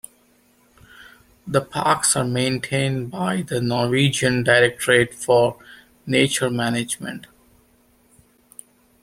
The 1.45 1.61
parks 1.61 2.15
are 2.15 2.23
maintained 2.25 3.11
by 3.11 3.43
the 3.43 3.61
Norwegian 3.61 4.41
Directorate 4.41 5.13
for 5.13 5.59
Nature 6.07 6.49
Management. 6.49 7.27